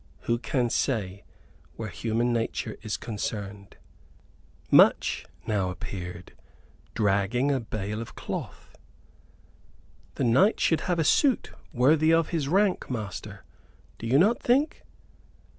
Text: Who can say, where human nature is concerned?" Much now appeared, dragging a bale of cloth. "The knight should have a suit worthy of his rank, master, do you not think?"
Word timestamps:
Who 0.21 0.39
can 0.39 0.71
say, 0.71 1.25
where 1.75 1.89
human 1.89 2.33
nature 2.33 2.75
is 2.81 2.97
concerned?" 2.97 3.77
Much 4.71 5.27
now 5.45 5.69
appeared, 5.69 6.33
dragging 6.95 7.51
a 7.51 7.59
bale 7.59 8.01
of 8.01 8.15
cloth. 8.15 8.75
"The 10.15 10.23
knight 10.23 10.59
should 10.59 10.81
have 10.89 10.97
a 10.97 11.03
suit 11.03 11.51
worthy 11.71 12.11
of 12.11 12.29
his 12.29 12.47
rank, 12.47 12.89
master, 12.89 13.43
do 13.99 14.07
you 14.07 14.17
not 14.17 14.41
think?" 14.41 14.81